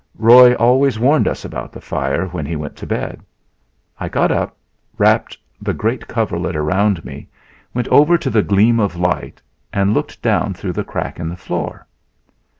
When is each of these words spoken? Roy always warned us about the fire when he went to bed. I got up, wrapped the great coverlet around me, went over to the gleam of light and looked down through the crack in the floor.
Roy 0.17 0.55
always 0.55 0.97
warned 0.97 1.27
us 1.27 1.45
about 1.45 1.71
the 1.71 1.79
fire 1.79 2.25
when 2.25 2.43
he 2.43 2.55
went 2.55 2.75
to 2.77 2.87
bed. 2.87 3.21
I 3.99 4.09
got 4.09 4.31
up, 4.31 4.57
wrapped 4.97 5.37
the 5.61 5.75
great 5.75 6.07
coverlet 6.07 6.55
around 6.55 7.05
me, 7.05 7.29
went 7.75 7.87
over 7.89 8.17
to 8.17 8.31
the 8.31 8.41
gleam 8.41 8.79
of 8.79 8.95
light 8.95 9.43
and 9.71 9.93
looked 9.93 10.19
down 10.23 10.55
through 10.55 10.73
the 10.73 10.83
crack 10.83 11.19
in 11.19 11.29
the 11.29 11.37
floor. 11.37 11.85